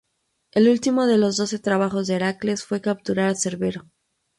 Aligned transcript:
El 0.53 0.67
último 0.67 1.05
de 1.05 1.19
los 1.19 1.37
doce 1.37 1.59
trabajos 1.59 2.07
de 2.07 2.15
Heracles 2.15 2.63
fue 2.63 2.81
capturar 2.81 3.29
a 3.29 3.35
Cerbero. 3.35 3.83